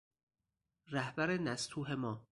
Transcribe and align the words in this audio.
رهبرنستوه 0.87 1.95
ما 1.95 2.27